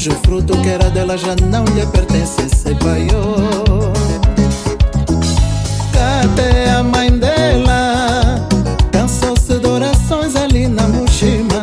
cujo 0.00 0.16
fruto 0.24 0.56
que 0.62 0.68
era 0.70 0.88
dela 0.88 1.14
já 1.18 1.36
não 1.36 1.62
lhe 1.64 1.84
pertence, 1.88 2.48
se 2.48 2.72
baiou. 2.82 3.92
Cadê 5.92 6.70
a 6.70 6.82
mãe 6.82 7.10
dela 7.18 8.48
cansou-se 8.90 9.58
de 9.58 9.66
orações 9.66 10.34
ali 10.36 10.66
na 10.68 10.88
Mushima. 10.88 11.62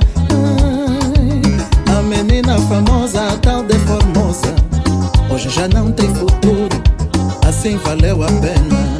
A 1.98 2.02
menina 2.04 2.60
famosa, 2.60 3.28
a 3.28 3.38
tal 3.38 3.64
de 3.64 3.74
Formosa, 3.80 4.54
hoje 5.32 5.50
já 5.50 5.68
não 5.70 5.92
tem 5.92 6.14
futuro, 6.14 6.80
assim 7.48 7.76
valeu 7.78 8.22
a 8.22 8.28
pena. 8.28 8.97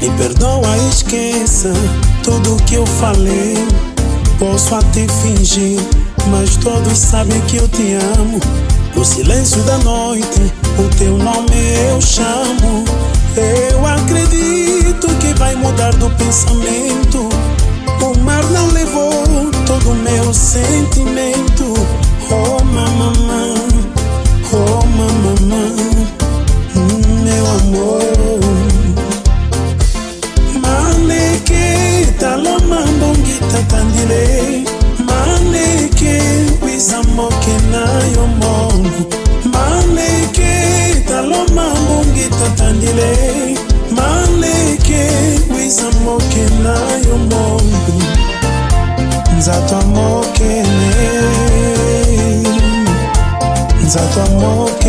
Me 0.00 0.10
perdoa, 0.10 0.76
esqueça 0.90 1.72
tudo 2.22 2.62
que 2.64 2.76
eu 2.76 2.86
falei. 2.86 3.54
Posso 4.38 4.74
até 4.74 5.06
fingir, 5.08 5.80
mas 6.30 6.56
todos 6.56 6.96
sabem 6.96 7.40
que 7.42 7.56
eu 7.56 7.66
te 7.68 7.94
amo. 8.16 8.38
No 8.94 9.04
silêncio 9.04 9.60
da 9.62 9.78
noite, 9.78 10.52
o 10.78 10.96
teu 10.96 11.16
nome 11.18 11.50
eu 11.90 12.00
chamo. 12.00 12.84
Eu 13.36 13.86
acredito 13.86 15.08
que 15.20 15.34
vai 15.38 15.56
mudar 15.56 15.92
do 15.94 16.08
pensamento. 16.10 17.28
O 18.00 18.18
mar 18.20 18.44
não 18.50 18.68
levou 18.68 19.24
todo 19.66 19.90
o 19.90 19.94
meu 19.94 20.32
sentimento. 20.32 21.74
Oh, 22.30 22.62
mamãe. 22.64 23.57
ebele 33.98 34.64
maleke 35.06 36.20
wisa 36.62 37.02
moke 37.02 37.54
na 37.72 37.84
yo 38.14 38.26
mona 38.26 38.90
maleke 39.52 40.52
taloma 41.08 41.74
mbongi 41.82 42.28
totandile 42.38 43.56
maleke 43.90 45.10
wisa 45.54 45.90
moke 46.04 46.44
na 46.62 46.74
yo 47.08 47.18
mona 47.18 47.78
nzato 49.38 49.86
mokele 49.86 50.64
nzato 53.84 54.30
moke 54.40 54.87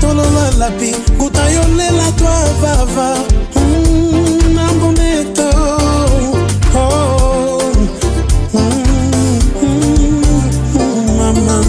tolola 0.00 0.50
lapi 0.58 0.94
nguta 1.16 1.50
yo 1.50 1.62
lela 1.76 2.12
twa 2.18 2.36
vava. 2.60 3.16
Mm, 3.56 4.54
na 4.54 4.72
mbometo 4.72 5.50
oh, 6.74 7.72
mm, 8.54 9.40
mm, 9.62 11.16
mama. 11.18 11.64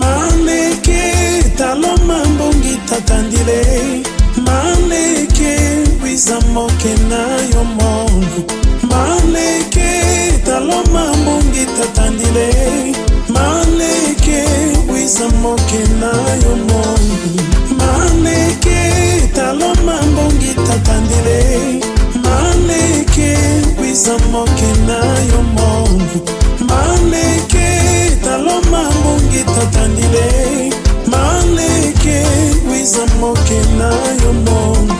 Maleke 0.00 1.02
taloma 1.56 2.24
mbongi 2.24 2.76
tatandile. 2.88 4.02
Maleke 4.46 5.56
wiza 6.04 6.40
moke 6.52 6.94
na 7.10 7.22
yo 7.54 7.64
mongo 7.64 8.42
maleke 8.82 9.90
taloma 10.44 11.12
mbongi 11.16 11.66
tatandile. 11.78 12.48
Wizamoke 15.12 15.78
na 16.00 16.12
yo 16.42 16.56
mono 16.56 17.16
maneke 17.78 19.28
taloma 19.34 20.02
mbongi 20.02 20.54
tatandile 20.54 21.80
maneke 22.24 23.36
wizamoke 23.80 24.70
na 24.86 24.96
yo 25.30 25.42
mono 25.42 26.06
maneke 26.68 27.68
taloma 28.24 28.90
mbongi 29.00 29.44
tatandile 29.44 30.72
maneke 31.06 32.26
wizamoke 32.70 33.60
na 33.78 33.90
yo 34.24 34.32
mono 34.32 34.96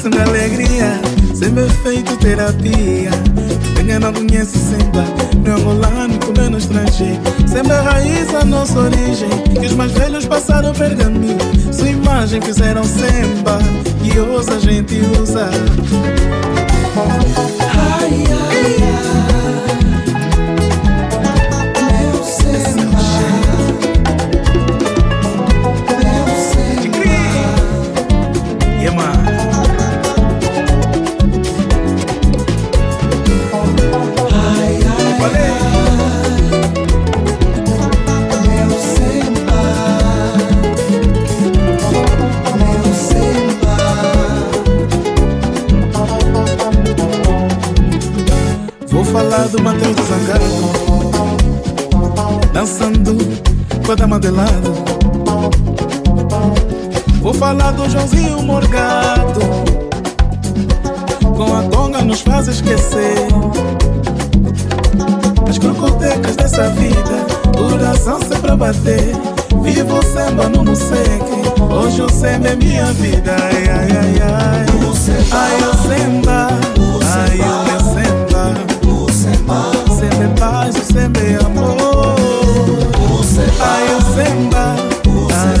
Sempre 0.00 0.20
sempre 0.20 0.22
alegria, 0.22 1.00
sempre 1.34 1.68
feito 1.82 2.16
terapia. 2.16 3.10
Quem 3.74 3.98
não 3.98 4.10
conhece 4.14 4.56
sempre, 4.56 5.02
no 5.44 5.56
angolano 5.56 6.18
como 6.24 6.48
no 6.48 6.56
estrangeiro. 6.56 7.20
Sempre 7.46 7.74
raiz 7.74 8.34
a 8.34 8.42
nossa 8.46 8.78
origem, 8.78 9.28
que 9.60 9.66
os 9.66 9.74
mais 9.74 9.92
velhos 9.92 10.24
passaram 10.24 10.72
pergaminho. 10.72 11.36
Sua 11.70 11.90
imagem 11.90 12.40
fizeram 12.40 12.82
samba, 12.82 13.58
e 14.02 14.18
hoje 14.18 14.50
a 14.50 14.58
gente 14.58 15.02
usa. 15.20 15.50
Ai, 16.96 18.24
ai, 18.30 18.76
Meu 18.78 19.19
Do 49.50 49.60
Mateus 49.64 49.96
do 49.96 50.02
Zangado 50.04 50.44
Dançando 52.52 53.18
com 53.84 53.92
a 53.92 53.94
dama 53.96 54.20
de 54.20 54.30
lado. 54.30 54.74
Vou 57.20 57.34
falar 57.34 57.72
do 57.72 57.90
Joãozinho 57.90 58.42
Morgado 58.42 59.40
Com 61.36 61.56
a 61.56 61.62
conga 61.64 62.02
nos 62.02 62.20
faz 62.20 62.46
esquecer. 62.46 63.26
As 65.48 65.58
crocodecas 65.58 66.36
dessa 66.36 66.68
vida 66.70 67.26
Coração 67.58 68.20
sempre 68.20 68.52
a 68.52 68.56
bater. 68.56 69.12
Vivo 69.62 70.00
samba 70.12 70.48
no 70.48 70.62
museque 70.62 71.42
Hoje 71.74 72.02
o 72.02 72.08
samba 72.08 72.50
é 72.50 72.56
minha 72.56 72.86
vida. 72.92 73.34
Ai, 73.42 73.68
ai, 73.68 73.88
ai, 73.96 74.22
ai. 74.22 74.66
Ai, 74.70 74.86
o 74.86 74.94
samba. 74.94 75.36
Ai, 75.36 75.54
o 75.56 75.88
samba 75.88 76.60
paz, 77.20 77.69
o 80.00 80.92
samba 80.92 81.20
é 81.20 81.36
amor 81.44 82.16
Ai, 83.60 83.84
o 83.94 84.00
samba 84.00 84.74
Ai, 85.34 85.60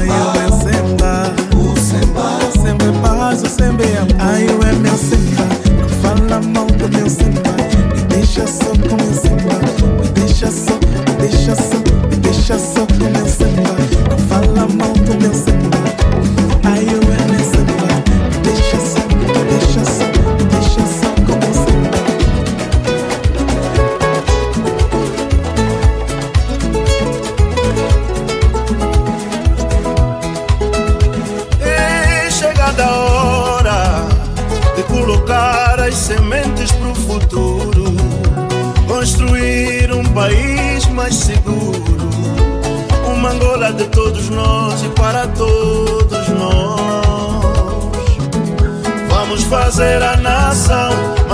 samba 1.90 2.22
Sempre 2.52 2.92
paz, 3.02 3.42
é 3.42 3.98
amor 3.98 4.16
Ai, 4.18 4.46
o 4.46 4.62
é 4.64 4.72
meu 4.72 4.96
samba 4.96 5.44
Não 5.78 5.88
fala 6.00 6.40
mal 6.40 6.66
do 6.66 6.88
meu 6.88 7.08
samba 7.10 7.52
Me 7.94 8.02
deixa 8.04 8.46
só 8.46 8.70
com 8.88 8.96
meu 8.96 9.14
samba 9.14 9.54
Me 10.02 10.08
deixa 10.08 10.50
só, 10.50 10.74
me 10.74 11.28
deixa 11.28 11.54
só 11.54 11.78
Me 12.08 12.16
deixa 12.16 12.58
só 12.58 12.89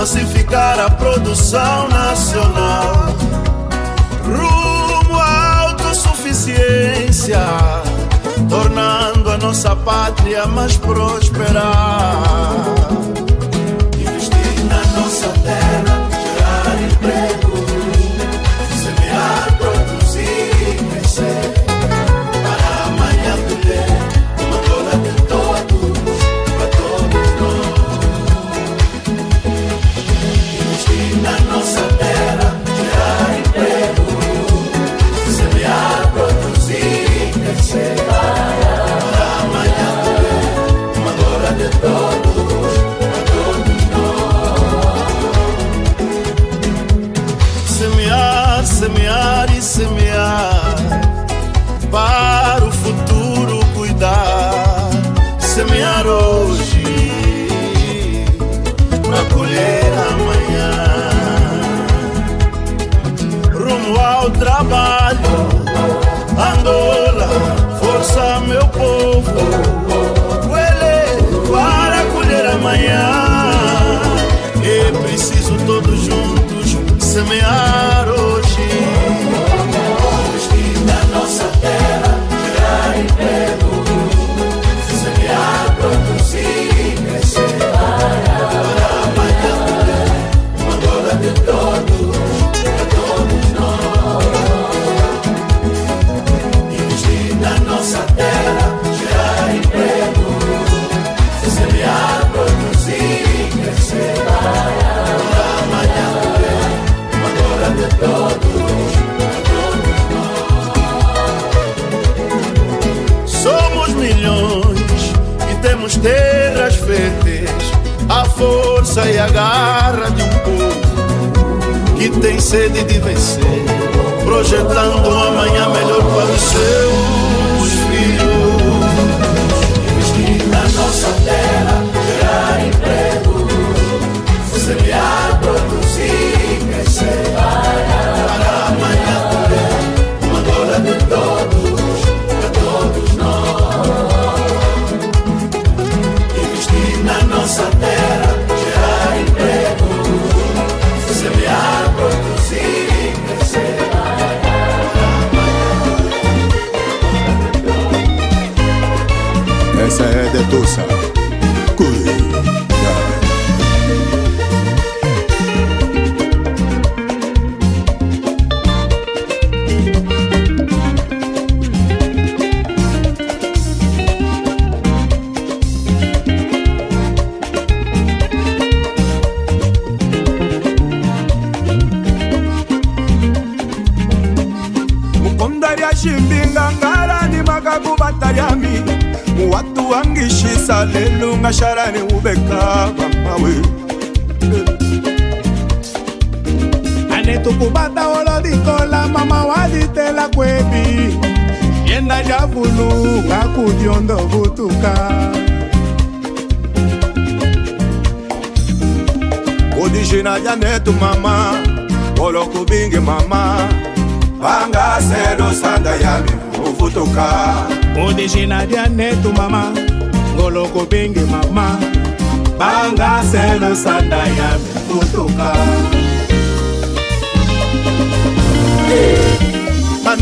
massificar 0.07 0.79
a 0.79 0.89
produção 0.89 1.89
nacional, 1.89 3.13
rumo 4.23 5.19
à 5.19 5.63
autossuficiência 5.63 7.41
tornando 8.49 9.29
a 9.29 9.37
nossa 9.37 9.75
pátria 9.75 10.47
mais 10.47 10.77
próspera. 10.77 11.73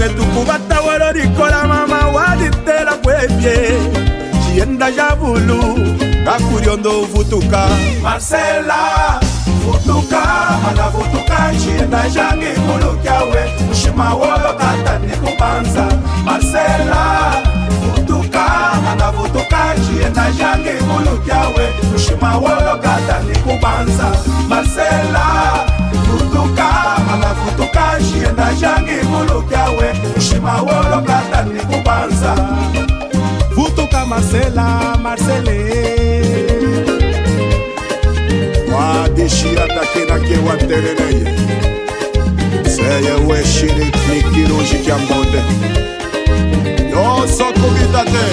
mituku 0.10 0.45
batawolo 0.45 1.11
likola 1.11 1.68
mama 1.68 2.07
waditela 2.07 2.94
kwebye 3.03 3.80
ciyenda 4.45 4.91
ja 4.91 5.15
vulu 5.15 5.80
kakuriondo 6.26 7.02
vutuka. 7.06 7.68
Marcela 8.03 9.19
vutuka 9.65 10.22
mana 10.64 10.90
vutuka 10.90 11.52
ciyenda 11.64 12.10
jangi 12.10 12.45
kulukyawe 12.45 13.52
mushima 13.68 14.14
wolokatani 14.14 15.11
kubanza 15.18 15.86
marcela 16.26 17.34
vutuka 17.82 18.45
mana 18.86 19.11
vutuka 19.11 19.76
ciyenda 19.86 20.32
jangi 20.32 20.69
kulukyawe 20.69 21.73
mushima 21.94 22.38
wolokatani 22.38 23.36
kubanza 23.44 24.11
marcela 24.49 25.26
vutuka 26.07 26.68
mana 27.07 27.34
vutuka 27.34 27.65
chienda 28.00 28.48
changi 28.62 29.06
ngulu 29.08 29.42
kyawe 29.50 29.94
kushima 30.14 30.62
wolokata 30.62 31.44
ni 31.44 31.60
kupanza 31.60 32.36
vutuka 33.56 34.06
marcela 34.06 34.98
marcele 35.04 35.60
wadishiatake 38.76 40.00
nake 40.10 40.38
waterereye 40.50 41.38
seye 42.76 43.12
weshiri 43.28 43.86
nikirunji 44.14 44.76
kya 44.86 44.98
mbonde 44.98 45.42
yosokuvita 46.92 48.04
te 48.04 48.28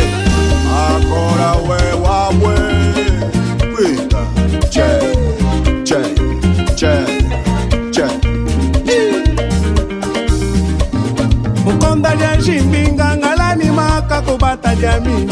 akora 0.89 1.53
we 1.69 1.93
wabwe 2.03 2.72
yami. 14.83 15.29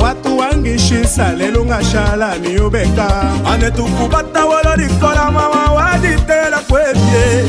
Watu 0.00 0.38
wangishisa 0.38 1.32
lelo 1.32 1.64
nga 1.64 1.84
shalani 1.84 2.60
obeka 2.60 3.08
anetukubata 3.52 4.44
wolo 4.44 4.76
likola 4.76 5.30
mama 5.30 5.72
waditela 5.72 6.58
kwebye 6.58 7.44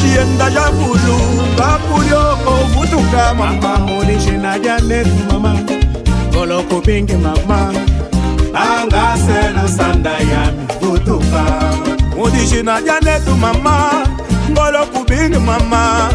cienda 0.00 0.50
ja 0.50 0.70
bulu 0.70 1.18
bapulio 1.58 2.36
kovutuka 2.44 3.34
mama. 3.34 3.78
Molishina 3.78 4.58
ja 4.58 4.78
netu 4.78 5.10
mama. 5.32 5.56
Ngolo 6.32 6.62
kopingi 6.62 7.12
mama. 7.16 7.72
Anga 8.54 9.16
selo 9.26 9.68
sanda 9.76 10.10
ya 10.10 10.52
mivutuka 10.52 11.44
molishina 12.16 12.80
ja 12.82 13.00
netu 13.00 13.34
mama. 13.34 13.90
Ngolo 14.50 14.86
kubingi 14.86 15.38
mama. 15.38 16.08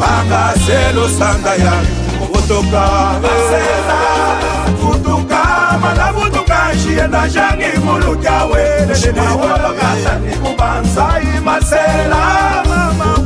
Anga 0.00 0.54
selo 0.66 1.08
sanda 1.18 1.50
ya 1.50 1.70
mivutuka 1.70 2.05
kutoka 2.46 2.86
eh, 3.24 4.78
kutuka 4.80 5.42
mana 5.82 6.12
kutuka 6.12 6.72
nshienda 6.74 7.28
zhangi 7.28 7.78
mulutya 7.84 8.44
welelelewolokasani 8.44 10.36
kubanzai 10.36 11.40
masela 11.44 12.22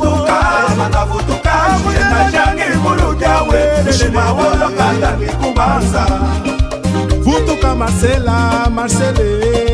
kutuka 0.01 0.41
mana 0.79 1.07
kutuka 1.07 1.53
nshienda 1.77 2.31
zhangi 2.31 2.79
mulutya 2.83 3.43
welelelewolokasani 3.43 5.27
kubanza 5.27 6.07
kutuka 7.25 7.75
masela 7.75 8.67
marsele 8.75 9.70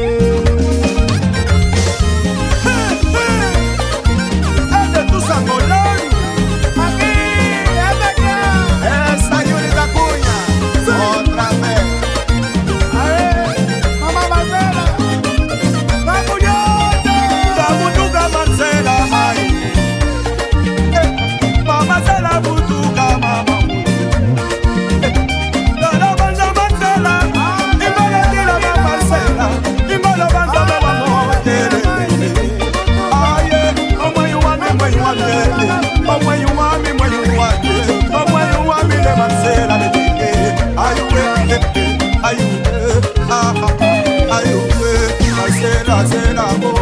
la, 45.86 46.04
c'est 46.06 46.32
la 46.34 46.75